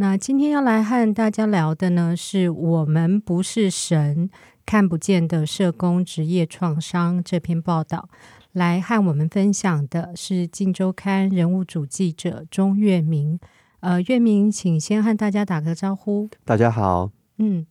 [0.00, 4.30] 那今天要来和大家聊的呢，是我们不是神，
[4.64, 8.08] 看不见的社工职业创伤这篇报道。
[8.52, 13.38] 来和我们分享的是《镜周刊》人物组记者钟月明。
[13.80, 16.30] 呃，月明，请先和大家打个招呼。
[16.46, 17.10] 大家好。
[17.36, 17.66] 嗯，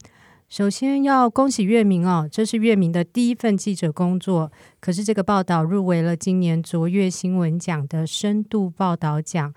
[0.47, 4.51] 首先要恭喜月明哦，这是月明的第一份记者工作。
[4.79, 9.51] 可是这个报道入围了今年卓越新闻奖的深度报道奖。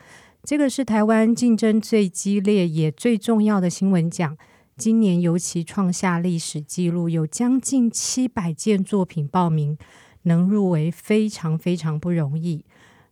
[0.45, 4.37] 这个是台湾竞争最激烈也最重要的新闻奖，
[4.77, 9.79] 今年尤其创下历史记录，有将近七百件作品报名，
[10.23, 12.65] 能入围非常非常不容易。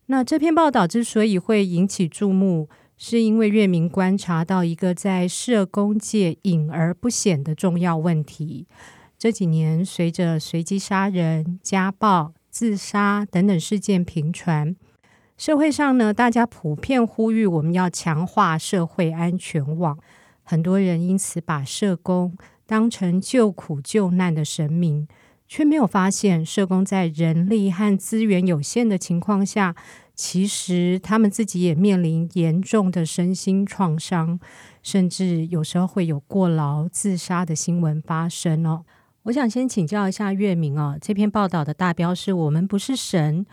[0.07, 8.67] 那这篇报道之所以会引起注目，是因为月明观察到一个在社工界隐而不显的重要问题。
[9.17, 14.75] 这几年，随着随机杀人、家暴、自杀等等事件频传。
[15.41, 19.99] 社会上呢，大家普遍呼吁我们要强化社会安全网，
[20.43, 25.09] 很多人因此把社工当成救苦救难的神明，
[25.49, 29.75] 却没有发现社工在人力和资源有限的情况下，
[30.15, 34.39] 其实他们自己也面临严重的身心创伤，
[34.83, 38.85] 甚至有时候会有过劳自杀的新闻发生哦。
[39.23, 43.47] 我想先请教一下月明哦，这篇报道的大标是我们不是神。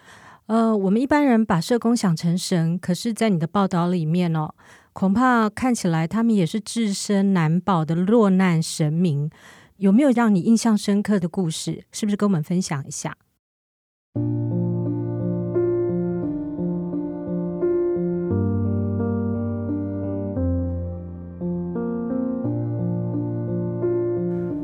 [0.47, 4.55] 呃，我们一般人把社工想成神，可是，在你的报道里面哦，
[4.93, 9.29] 恐怕看起来他们也是自身难保的落难神明。
[9.75, 11.83] 有没有让你印象深刻的故事？
[11.91, 13.17] 是不是跟我们分享一下？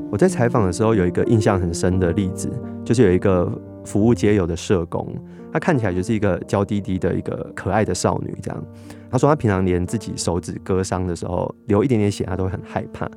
[0.10, 2.50] 我在采访的时候，有一个印象很深的例子，
[2.86, 3.52] 就是有一个
[3.84, 5.08] 服务街友的社工。
[5.52, 8.64] 她看起来就是一个娇滴滴的一个可爱的少女，这样。
[9.12, 13.08] 她说她平常连自己手指割伤的时候流一点点血，她都会很害怕。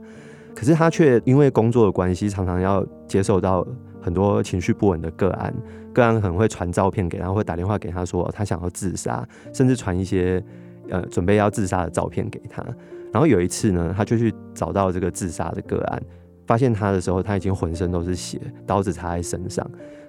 [0.55, 3.67] 可是她却因为工作的关系，常常要接受到
[4.03, 5.55] 很多情绪不稳的个案，
[5.95, 10.43] 个案可能会传照片给她，会打电话给她说她想要自杀，甚至传一些
[10.91, 12.63] 呃准备要自杀的照片给她。
[13.13, 16.03] 然后有一次呢，她就去找到这个自杀的个案，
[16.47, 19.67] 发现她的时候，她已经浑身都是血，刀子插在身上，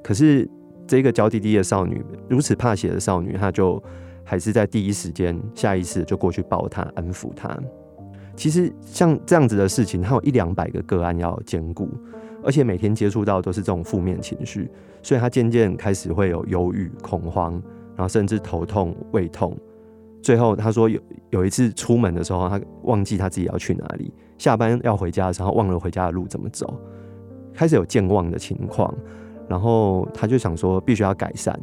[0.07, 0.49] 可是。
[0.89, 3.83] 这个娇滴滴的少女，如此怕血的少女，她就
[4.23, 7.59] 还是在第一时间下意识就过去抱她，安抚她。
[8.37, 11.89] 其实像这样子的事情，她有一两百个个案要兼顾，
[12.41, 14.71] 而且每天接触到都是这种负面情绪，
[15.03, 17.61] 所以她渐渐开始会有忧郁、恐慌，
[17.93, 19.53] 然后甚至头痛、胃痛。
[20.21, 20.97] 最后她说有
[21.31, 26.79] 有一次出门的时候，她忘记她自己要去哪里，下班要回家的时候忘了回家的路怎么走，
[27.53, 28.95] 开始有健忘的情况。
[29.49, 31.57] 然后他就想说必须要改善，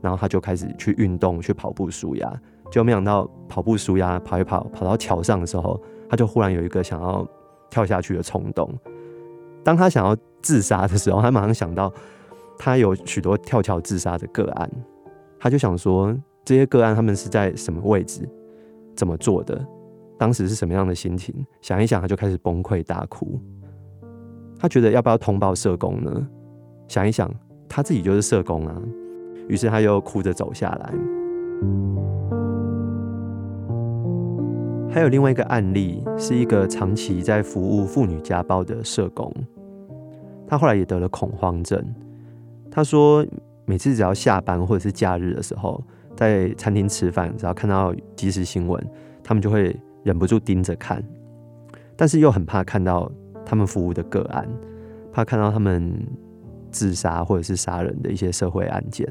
[0.00, 2.40] 然后他就开始去运动，去跑步舒压。
[2.70, 7.26] 就没想到跑步舒压跑一跑，跑到桥上的时候，他就忽然有一个想要
[7.70, 8.68] 跳下去的冲动。
[9.62, 11.92] 当他想要自杀的时候，他马上想到
[12.58, 14.70] 他有许多跳桥自杀的个案，
[15.38, 16.14] 他就想说
[16.44, 18.28] 这些个案他们是在什么位置，
[18.96, 19.64] 怎么做的，
[20.18, 21.34] 当时是什么样的心情？
[21.60, 23.40] 想一想，他就开始崩溃大哭。
[24.58, 26.28] 他觉得要不要通报社工呢？
[26.86, 27.30] 想一想，
[27.68, 28.76] 他自己就是社工啊，
[29.48, 30.94] 于是他又哭着走下来。
[34.90, 39.32] 还有另外一个案例，是一个长期在服务妇女家暴的社工，
[40.46, 41.84] 他后来也得了恐慌症。
[42.70, 43.26] 他说，
[43.64, 45.82] 每次只要下班或者是假日的时候，
[46.14, 48.80] 在餐厅吃饭，只要看到即时新闻，
[49.22, 49.74] 他们就会
[50.04, 51.02] 忍不住盯着看，
[51.96, 53.10] 但是又很怕看到
[53.44, 54.48] 他们服务的个案，
[55.12, 55.92] 怕看到他们。
[56.74, 59.08] 自杀或者是杀人的一些社会案件，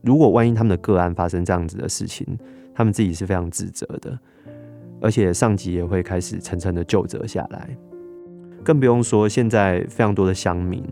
[0.00, 2.26] 如果万一他们的个案发生这样子的事情，
[2.74, 4.18] 他们自己是非常自责的，
[5.02, 7.68] 而且上级也会开始层层的究责下来。
[8.64, 10.82] 更不用说现在非常多的乡民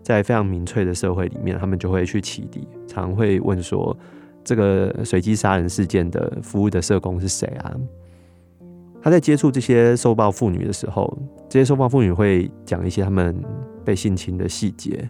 [0.00, 3.96] 在非常民粹的社会里面，他们就会去起底，常会问说：
[4.44, 7.76] 这个随机杀人事件的服务的社工是谁啊？
[9.02, 11.16] 他在接触这些受暴妇女的时候，
[11.48, 13.34] 这些受暴妇女会讲一些他们
[13.84, 15.08] 被性侵的细节，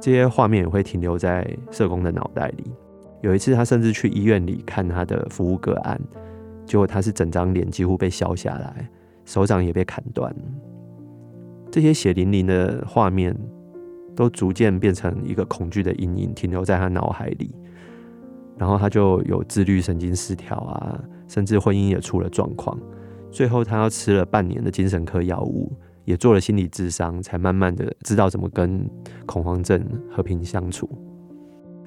[0.00, 2.64] 这些画面也会停留在社工的脑袋里。
[3.20, 6.00] 有一次，他甚至去医院里看他的服务个案，
[6.64, 8.88] 结果他是整张脸几乎被削下来，
[9.24, 10.34] 手掌也被砍断。
[11.70, 13.36] 这些血淋淋的画面，
[14.16, 17.50] 都逐渐变成一个恐惧的阴影，停留在他脑海里。
[18.56, 22.78] 然后他就有自律神经失调啊，甚至婚姻也出了状况。
[23.30, 25.72] 最后他要吃了半年的精神科药物，
[26.04, 28.88] 也做了心理智商，才慢慢的知道怎么跟
[29.26, 30.88] 恐慌症和平相处。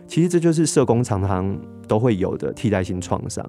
[0.08, 1.58] 其实这就是社工常常
[1.88, 3.48] 都会有的替代性创伤，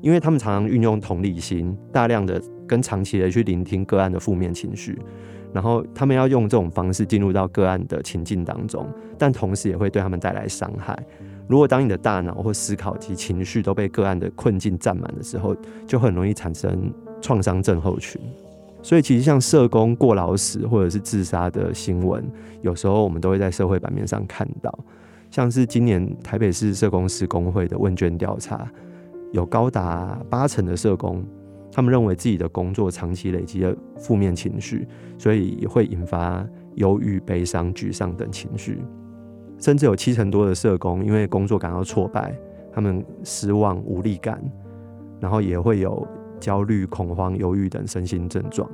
[0.00, 4.98] 因为他们常常运用同理心，大量的跟长期的去聆听个案的负面情绪，
[5.52, 8.86] 然后他们要用这种方式进入到个案的情境当中，
[9.18, 10.98] 但同时也会对他们带来伤害。
[11.46, 15.54] 如果当你的大脑或思考及情绪都被个案的困境占满的时候，
[15.86, 16.92] 就很容易产生
[17.24, 18.20] 创伤症候群。
[18.82, 22.22] 所以，其实像社工过劳死或者是自杀的新闻，
[22.60, 24.78] 有时候我们都会在社会版面上看到。
[25.30, 28.70] 像是今年台北市社工师工会的问卷调查，
[29.32, 31.24] 有高达八成的社工，
[31.72, 34.86] 他们认为自己的工作长期累积了负面情绪，
[35.16, 38.82] 所以会引发忧郁、悲伤、沮丧等情绪。
[39.58, 42.36] 甚至有七成多的社工因为工作感到挫败，
[42.70, 44.38] 他们失望、无力感，
[45.20, 46.06] 然后也会有
[46.44, 48.68] 焦虑、恐慌、忧郁等身心症状。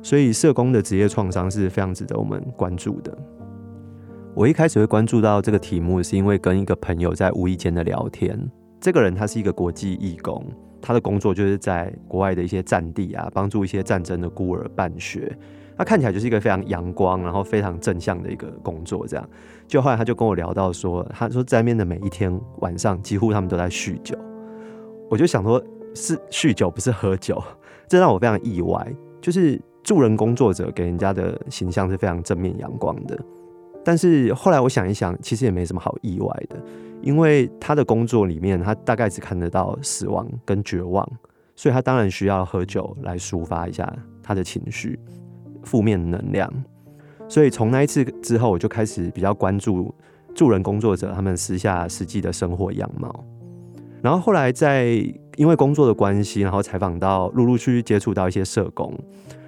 [0.00, 3.18] 所以，社工的职业创伤是非常值得我们关注的。
[4.36, 8.38] 我一开始会关注到这个题目，是因为跟一个朋友在无意间的聊天。
[8.80, 10.46] 这个人他是一个国际义工，
[10.80, 15.36] 他的工作就是在国外的一些战地啊，帮助一些战争的孤儿办学。
[15.76, 19.06] 他看起来就是一个非常阳光，然后非常正向的一个工作。
[19.06, 19.28] 这样，
[19.66, 24.16] 就后来他就跟我聊到说，他说在那边的每一天晚上，几乎他们都在酗酒。
[25.10, 25.62] 我就想说，
[25.96, 27.42] 是酗酒不是喝酒，
[27.88, 28.86] 这让我非常意外。
[29.20, 33.18] 就是助人工作者给人家的形象是非常正面阳光的。
[33.84, 36.56] 但是后来我想一想，其实也没什么好意外的，
[37.02, 41.08] 因为他的工作里面，他大概只看得到死亡跟绝望，
[41.54, 43.92] 所以他当然需要喝酒来抒发一下
[44.22, 44.98] 他的情绪、
[45.62, 46.52] 负面能量。
[47.28, 49.94] 所以从那一次之后，我就开始比较关注
[50.34, 53.24] 助人工作者他们私下实际的生活样貌。
[54.02, 55.00] 然后后来在
[55.36, 58.92] 因为工作的关系，然后采访到陆陆续续接触到一些社工，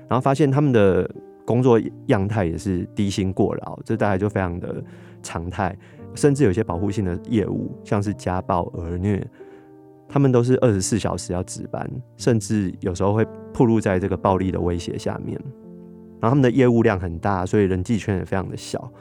[0.09, 1.11] 然后发现他们的。
[1.49, 4.85] 工作样态也是低薪过劳，这大概就非常的
[5.23, 5.75] 常态，
[6.15, 9.27] 甚至有些保护性的业务，像是家暴、儿虐，
[10.07, 15.41] 他们都是二十四小时要值班，甚至有时候会暴露在这个暴力的威胁下面。
[16.21, 18.93] 然后他们的业务量很大，所以人际圈也非常的小，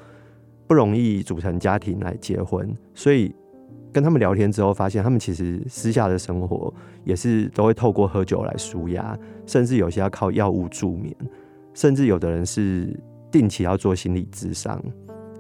[0.68, 2.74] 不容易组成家庭来结婚。
[2.94, 3.36] 所以
[3.97, 6.71] 跟他们聊天之后，发现他们其实私下的生活
[7.03, 9.17] 也是都会透过喝酒来舒压，
[9.47, 11.11] 甚至有些要靠药物助眠。
[11.73, 12.95] 甚至有的人是
[13.31, 14.79] 定期要做心理咨商，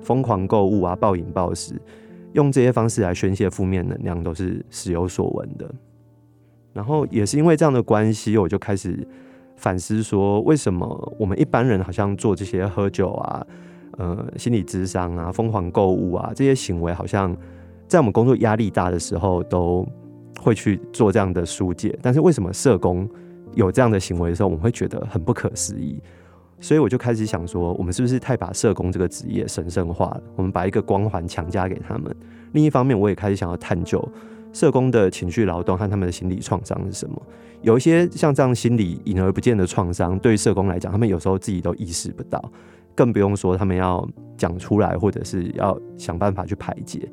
[0.01, 1.79] 疯狂购物啊，暴饮暴食，
[2.33, 5.71] 用这些方式来宣泄负面能量，都是时有所闻的。
[6.73, 9.07] 然后也是因为这样的关系，我就开始
[9.55, 13.47] 反思说，为什么我们一般人好像做这些喝酒啊、
[13.99, 17.37] 呃心理咨商啊、疯狂购物啊这些行为，好像
[17.87, 19.87] 在我们工作压力大的时候都
[20.41, 23.09] 会去做这样的疏解，但是为什么社工
[23.53, 25.99] 有这样的行为的时候，我们会觉得很不可思议？
[26.59, 30.23] 所以我就开始想说，我们是不是太把社工这个职业神圣化了？
[30.35, 32.15] 我们把一个光环强加给他们。
[32.53, 34.03] 另一方面，我也开始想要探究
[34.51, 37.21] 社工的情绪劳动和他们的心理创伤是什么。
[37.61, 42.43] 有一些像这样心理隐而不见的创伤，对社工来讲，他们有时候自己都意识不到，
[42.95, 47.07] 更不用说他们要讲出来，或者是要想办法去排解。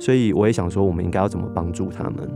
[0.00, 2.26] 所以我也想说，我们应该要怎么帮助他们？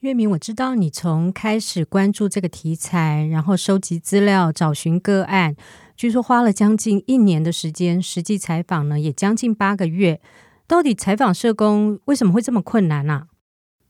[0.00, 5.54] 月明，我知道你从开始关注这个题材，然后收集资料、找寻个案，
[5.96, 10.20] 据说花了将近一年的时间，实际采访呢也将近八个月。
[10.66, 13.31] 到底采访社工为什么会这么困难呢、啊？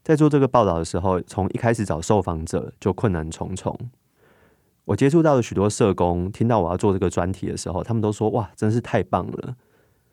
[0.03, 3.77] 在做这个报道的时候，从一开始找受访者就困难重重。
[4.85, 9.57] 我接触到的许多社工，听到我要做这个专题的时候，他们都说：“哇，真是太棒了！”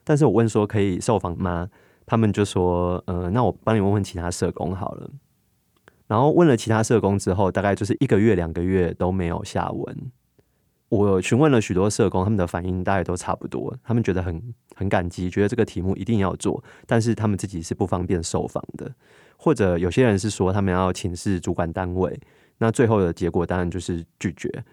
[0.05, 1.67] 但是我问说：“可以受访吗？”
[2.05, 5.09] 他们就说：“呃，那我帮你问问其他社工好了。”
[6.05, 10.11] 然后问了其他社工之后，大概就是一个月、两个月都没有下文。
[10.89, 13.75] 我询问了许多社工，他们的反应大概都差不多。
[13.83, 18.91] 他们觉得很很感激，觉得这个题目一定要做，但是他们自己是不方便受访的。
[19.37, 22.19] 或者有些人是说他们要请示主管单位，
[22.57, 24.63] 那最后的结果当然就是拒绝。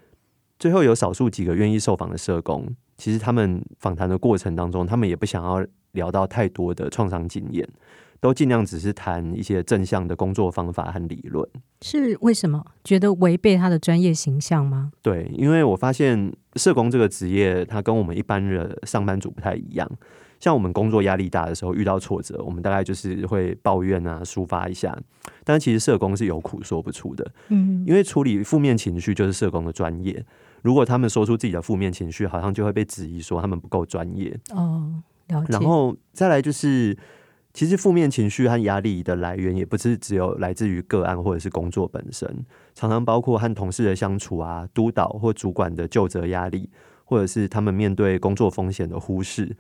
[0.58, 7.68] 最后有少数几个愿意受访的社工，其实他们访谈的过程当中，他们也不想要聊到太多的创伤经验。
[8.26, 11.48] 都尽量只是谈一些正向的工作方法和理论。
[11.80, 12.64] 是为什么？
[12.82, 14.90] 觉得违背他的专业形象吗？
[15.00, 19.88] 对，因为我发现社工这个职业，它跟我们一般的上班族不太一样。
[20.40, 24.96] 像我们工作压力大的时候，遇到挫折，我们大概就是会抱怨啊，抒发一下。
[25.44, 30.24] 但其实社工是有苦说不出的，嗯，因为处理负面情绪就是社工的专业。
[30.62, 34.36] 如果他们说出自己的负面情绪，好像就会被质疑说他们不够专业。
[34.50, 34.92] 哦，
[35.28, 35.46] 了解。
[35.50, 36.96] 然后再来就是，
[37.56, 42.44] 其实负面情绪和压力的来源，也不是只有来自于个案或者是工作本身，
[42.74, 46.68] 常常包括和同事的相处啊，督导或主管的就责压力，
[47.06, 49.56] 或者是他们面对工作风险的忽视。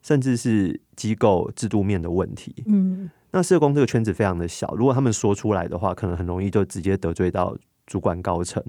[0.00, 2.54] 甚至是机构制度面的问题。
[2.66, 8.62] 嗯，那社工这个圈子非常的小，如果他们说出来的话，可能很容易就直接得罪到主管高层，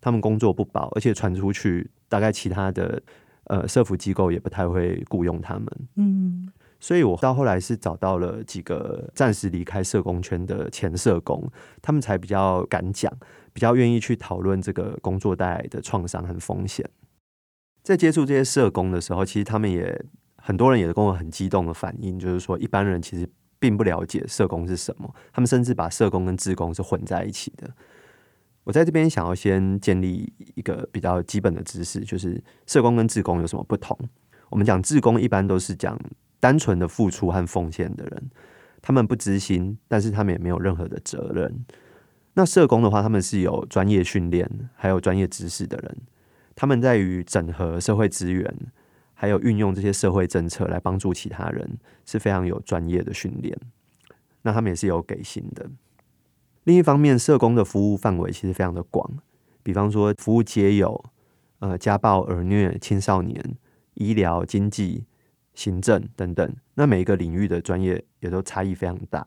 [0.00, 3.02] 他们工作不保，而且传出去，大概其他的
[3.44, 5.66] 呃社服机构也不太会雇佣他们。
[5.96, 6.33] 嗯，
[6.84, 11.42] 所以我到后来是找到了几个暂时离开社工圈的前社工，
[11.80, 13.10] 他们才比较敢讲，
[13.54, 16.86] 比较愿意去讨论这个工作带来的创伤和风险。
[17.82, 20.04] 在接触这些社工的时候，其实他们也。
[20.36, 23.26] 很多人也跟我很激动的反应，就是说一般人其实
[23.58, 27.70] 并不了解社工是什么，他们甚至把社工跟志工是混在一起的。
[28.64, 33.98] 我在这边想要先建立一个比较基本的知识，就是社工跟志工有什么不同。
[34.50, 35.98] 我们讲志工一般都是讲
[36.44, 38.30] 单纯的付出和奉献的人，
[38.82, 41.64] 他们不知心，但是他们也没有任何的责任。
[42.34, 45.96] 那社工的话，他们是有专业训练还有专业知识的人，
[46.54, 48.54] 他们在于整合社会资源。
[49.16, 53.56] 还有运用这些社会政策来帮助其他人，是非常有专业的训练。
[54.42, 55.70] 那他们也是有给薪的。
[56.64, 59.08] 另一方面，社工的服务范围其实非常的广，
[59.62, 61.02] 比方说服务街友、
[61.60, 63.56] 呃家暴、儿虐、青少年、
[63.94, 65.04] 医疗、经济、
[65.54, 66.56] 行政等等。
[66.74, 69.26] 那每一个领域的专业也都差异非常大。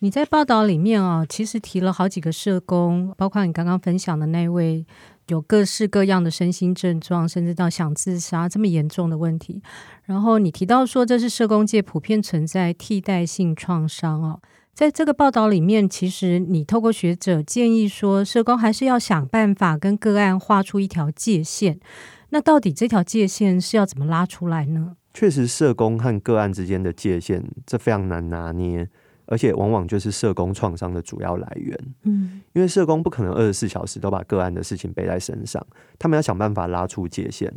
[0.00, 4.86] 你在报道里面啊，其实提了好几个社工，包括你刚刚分享的那位。
[5.28, 9.62] 有各式各样的身心症状，甚至到想自杀这么严重的问题。
[10.04, 14.42] 然后你提到说，这是社工界普遍存在替代性创伤哦。
[14.74, 21.80] 在这个报道里面，其实你透过学者建议说，社工还是要想办法跟个案画出一条界限。
[22.28, 24.96] 那到底这条界限是要怎么拉出来呢？
[25.14, 28.86] 确实，社工和个案之间的界限，这非常难拿捏。
[29.26, 35.66] 而且往往就是社工创伤的主要来源，嗯，因为社工不可能二十四小时都把个案的事情背在身上，
[35.98, 37.50] 他们要想办法拉出界限。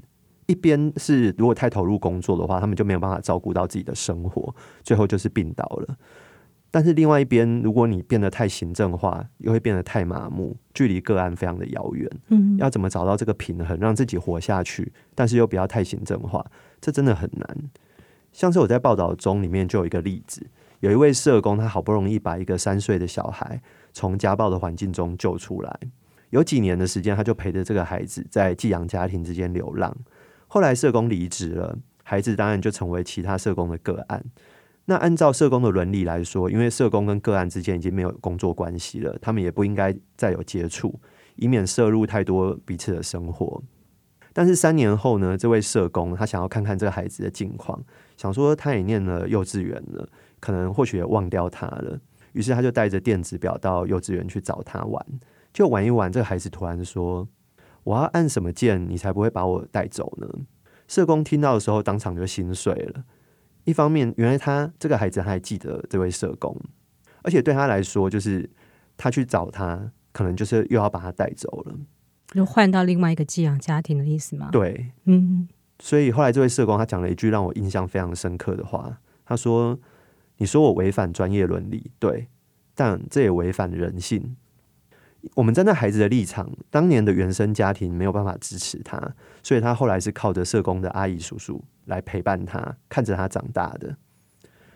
[0.46, 5.98] 一边是如果太投入工作的话，他们就没有办法照顾到自己的生活，最后就是病倒了。
[6.70, 12.10] 但是另外一边，如果你变得太行政化，又会变得太麻木，距离个案非常的遥远。
[12.28, 16.46] 嗯，要怎么找到这个平衡，让自己活下去，但是又不要太行政化，
[16.82, 17.58] 这真的很难。
[18.34, 20.46] 像是我在报道中里面就有一个例子。
[20.82, 23.60] 有一位社工，他好不容易把一个三岁的小孩
[23.94, 25.80] 从家暴的环境中救出来，
[26.30, 29.96] 有几年的时间，他就陪着这个孩子在寄养家庭之间流浪。
[30.48, 34.24] 后来社工离职了，孩子当然就成为其他社工的个案。
[34.90, 40.98] 那按照社工的伦理来说，因为社工跟个案之间已经没有工作关系了，他们也不应该再有接触，
[41.36, 43.62] 以免涉入太多彼此的生活。
[44.32, 47.84] 但是三年后呢，这位社工他想要看看这个孩子的近况，
[48.16, 50.08] 想说他也念了幼稚园了。
[50.40, 52.00] 可能或许也忘掉他了，
[52.32, 55.06] 于是他就带着电子表到幼稚园去找他玩，
[55.52, 56.10] 就玩一玩。
[56.10, 57.28] 这个孩子突然说
[57.84, 60.30] ：“我要按什么键，你才不会把我带走呢？”
[60.88, 63.04] 社工听到的时候，当场就心碎了。
[63.68, 66.60] 一方面，原来他这个孩子他还记得这位社工，
[67.22, 68.50] 而且对他来说，就是
[68.96, 71.76] 他去找他，可能就是又要把他带走了，
[72.30, 74.50] 就换到另外一个寄养家庭的意思吗？
[74.52, 75.48] 对，嗯。
[75.80, 79.78] 所以后来这位社工他讲了一句让我印象非常深刻的话，他说。
[80.40, 82.28] 你说我违反专业伦理，对，
[82.76, 84.38] 但这也违反人性。
[85.36, 93.98] 我们站在孩子的立场，当年的原生家庭没有办法支持他，所以他后来是靠着社工的阿姨叔叔来陪伴他，看着他长大的。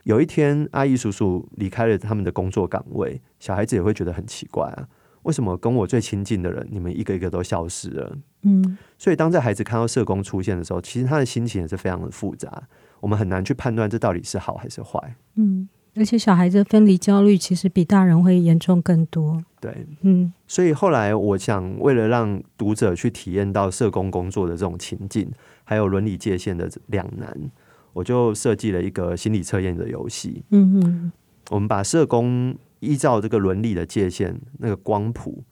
[0.03, 4.87] 有一天，阿姨叔叔离开了他们的工作岗位，小孩子也会觉得很奇怪啊，
[5.23, 8.17] 为什么跟我最亲近的人，你们一个一个都消失了？
[8.41, 12.67] 嗯，所以当这孩子看到社工出现的时候，其实他的心情也是非常的复杂。
[12.99, 15.15] 我们很难去判断这到底是好还是坏。
[15.35, 19.43] 嗯，而且小孩子分离焦虑其实比大人会严重更多。
[19.59, 25.29] 对，嗯，所以后来我想，为了让读者去体验到社工工作的这种情境，
[25.63, 27.51] 还有伦理界限的两难，
[27.93, 30.43] 我就设计了一个心理测验的游戏。
[30.49, 31.11] 嗯嗯，
[31.49, 35.43] 我们把社工依照这个伦理的界限那个光谱，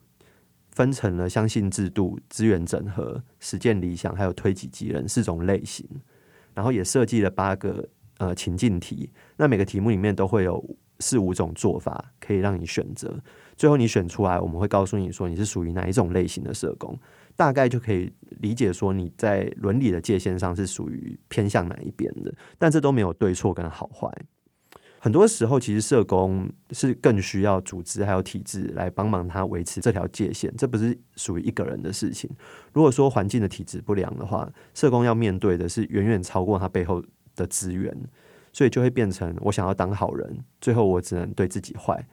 [0.70, 5.86] 分成了相信制度、资源整合、实践理想，还有推己及人四种类型。
[6.52, 7.88] 然后也设计了八个
[8.20, 10.62] 呃情境题，那每个题目里面都会有
[10.98, 13.18] 四五种做法可以让你选择，
[13.56, 16.96] 最后你选出来，我们会告诉你说你是属于哪一种类型的社工，
[17.34, 24.12] 大概就可以理解说你在伦理的界限上是属于偏向哪一边的，但这都没有对错跟好坏。
[25.02, 32.28] 很多时候，其实社工是更需要组织还有体制来帮忙他维持这条界限，这不是属于一个人的事情。
[32.74, 37.02] 如果说环境的体质不良的话，社工要面对的是远远超过他背后
[37.36, 37.96] 的资源，
[38.52, 42.06] 所以就会变成我想要当好人，最后我只能对自己坏，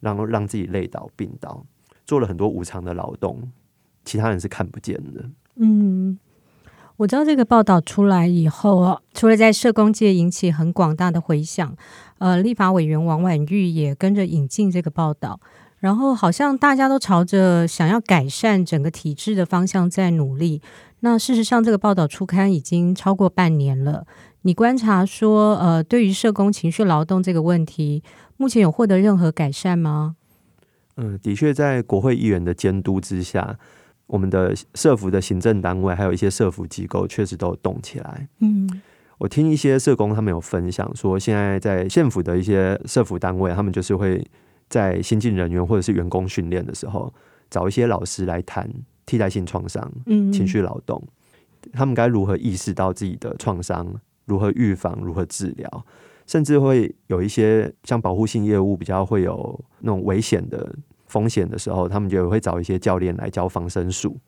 [0.00, 1.64] 让让自己累倒病倒，
[2.04, 3.50] 做了很多无偿的劳动，
[4.04, 5.24] 其他人是看不见的。
[5.56, 6.18] 嗯。
[6.98, 11.76] 我知道这个报道出来以后啊，除了在社工界引起很广大的回响，
[12.16, 15.38] 呃，立法委员王婉玉也跟着引进这个报道，
[15.78, 20.62] 然后好像大家都朝着想要改善整个体制的方向在努力。
[21.00, 24.06] 那事实上，这个报道出刊已经超过半年了。
[24.46, 28.04] 你观察说，呃，对于社工情绪劳动这个问题，
[28.36, 30.14] 目前有获得任何改善吗？
[30.94, 33.58] 嗯，的确，在国会议员的监督之下。
[34.06, 38.28] 我们的社服的行政单位，还有一些社服机构，确实都有动起来。
[38.38, 38.80] 嗯，
[39.18, 44.24] 我听一些社工他们有分享说，现在在县府的一些社服单位，他们就是会
[44.68, 47.12] 在新进人员或者是员工训练的时候，
[47.50, 48.70] 找一些老师来谈
[49.06, 49.92] 替代性创伤、
[50.32, 51.02] 情绪劳动，
[51.72, 53.92] 他们该如何意识到自己的创伤，
[54.26, 55.86] 如何预防，如何治疗，
[56.26, 60.76] 甚至会有一些像保护性业务比较会有那种危险的。
[61.08, 64.18] 风险的时候，他们就会找一些教练来教防身术。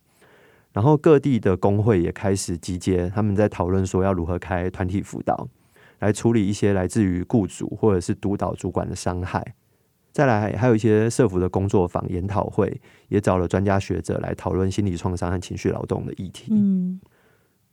[0.73, 5.49] 然后各地的工会也开始集结，他们在讨论说要如何开团体辅导，
[5.99, 9.57] 来处理一些来自于雇主或者是督导主管的伤害。
[10.13, 16.53] 再来，还有一些社服的工作坊、研讨会，也找了专家学者来讨论心理创伤和情绪劳动的议题。
[16.53, 17.01] 嗯，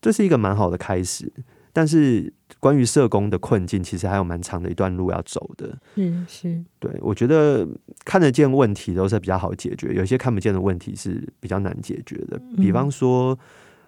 [0.01, 1.31] 这是一个蛮好的开始。
[1.77, 5.77] 但是，关于社工的困境，其实还有蛮长的一段路要走的。
[5.95, 7.67] 嗯，是对，我觉得
[8.05, 12.41] 看得见问题都是比较好解决，有一些看不见的问题是比较难解决的。
[12.55, 13.37] 比方说，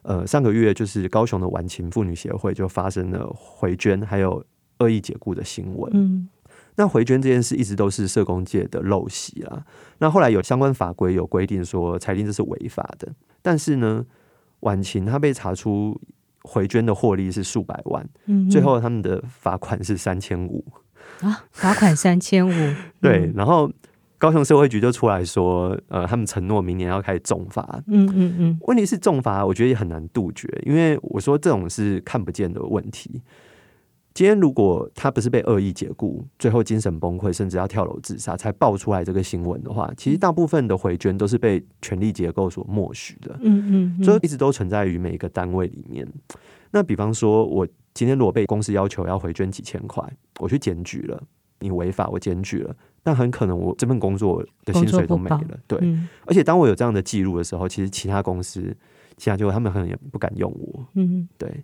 [0.01, 4.45] 呃，上个月就是高雄的晚晴妇女协会就发生了回捐还有
[4.79, 5.89] 恶意解雇的新闻。
[5.95, 6.27] 嗯，
[6.75, 9.65] 那回捐这件事一直都是社工界的陋习啊。
[9.99, 13.07] 那后来有相关法规有规定说裁定这是违法的，
[13.41, 14.05] 但是呢，
[14.59, 15.97] 晚晴她被查出。
[16.47, 20.63] 回捐的获利是数百万，嗯，最后他们的罚款是三千五
[21.21, 23.69] 啊，罚款三千五， 对，然后
[24.17, 33.21] 高雄社会局就出来说，呃，他们承诺明年要开始重罚，嗯嗯嗯，问题是重罚，我觉得也很难杜绝，因为我说这种是看不见的问题。
[34.17, 43.37] 今天如果他不是被恶意解雇，最后精神崩溃，甚至要跳楼自杀，才爆出来这个新闻的话，其实大部分的回捐都是被权力结构所默许的。
[43.43, 46.11] 嗯嗯，所以一直都存在于每一个单位里面。
[46.71, 50.03] 那比方说，我今天如果被公司要求要回捐几千块，
[50.39, 51.21] 我去检举了，
[51.59, 55.59] 你违法，我检举了，但很可能我这份工作的薪水都没了。
[55.67, 58.75] 对，嗯，而且当我有这样的记录的时候，其实其他公司、
[59.15, 60.87] 其他机构他们可能也不敢用我。
[60.95, 61.63] 嗯，对。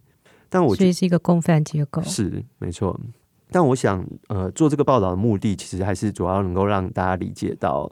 [0.54, 3.00] 但我觉得是一个共犯结构，是没错。
[3.50, 7.92] 但我想，呃，做这个报道的目的，其实还是主要能够让大家理解到，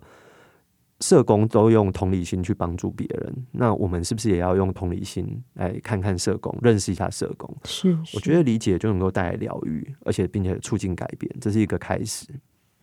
[1.00, 3.45] 社工都用同理心去帮助别人。
[3.54, 7.52] 那我们是不是也要用同理心来看看社工，认识一下社工？
[7.63, 12.28] 是，是，我觉得理解就能够带来疗愈，而且并且促进改变，这是一个开始。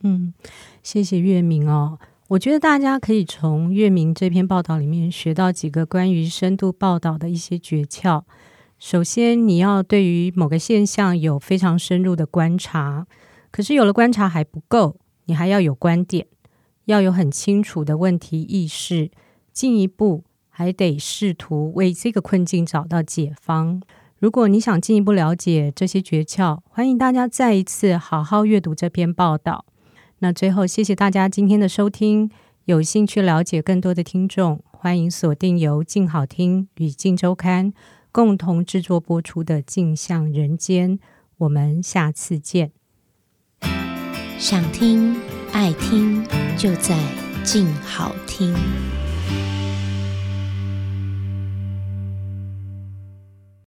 [0.03, 0.35] 嗯，
[0.83, 2.01] 谢谢月明哦。
[2.29, 8.23] 我觉得大家可以从月明这篇报道里面学到几个关于深度报道的一些诀窍。
[8.79, 13.07] 首先，你要对于某个现象有非常深入的观察。
[13.51, 16.29] 可是，有了观察还不够，你还要有观点，
[16.85, 19.11] 要有很清楚的问题意识。
[19.53, 23.83] 进一步，还得试图为这个困境找到解方。
[24.21, 29.65] 如果你想进一步了解这些诀窍，欢迎大家再一次好好阅读这篇报道。
[30.21, 32.31] 那最后，谢谢大家今天的收听。
[32.67, 37.73] 有兴趣了解更多的听众，欢迎锁定由静好听与静周刊。
[38.11, 40.99] 共同制作播出的《镜像人间》，
[41.39, 42.73] 我们下次见。
[44.39, 45.17] 想听
[45.53, 46.25] 爱听，
[46.57, 46.97] 就在
[47.45, 48.55] 静好听。